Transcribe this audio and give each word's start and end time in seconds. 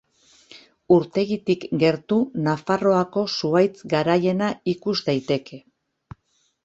Urtegitik 0.95 1.67
gertu 1.83 2.17
Nafarroako 2.49 3.25
zuhaitz 3.37 3.77
garaiena 3.95 4.49
ikus 4.75 4.97
daiteke. 5.11 5.61